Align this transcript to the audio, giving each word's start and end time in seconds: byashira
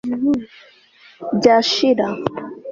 byashira 1.45 2.07